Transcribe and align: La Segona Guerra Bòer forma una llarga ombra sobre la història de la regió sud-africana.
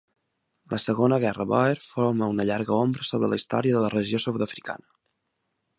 La 0.71 0.77
Segona 0.85 1.19
Guerra 1.23 1.45
Bòer 1.51 1.75
forma 1.89 2.31
una 2.35 2.47
llarga 2.51 2.75
ombra 2.87 3.07
sobre 3.11 3.33
la 3.35 3.41
història 3.43 3.77
de 3.79 3.85
la 3.87 3.95
regió 3.97 4.23
sud-africana. 4.27 4.89